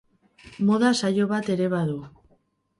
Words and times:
Moda 0.69 0.91
saio 1.03 1.29
bat 1.35 1.53
ere 1.59 1.71
badu. 1.77 2.01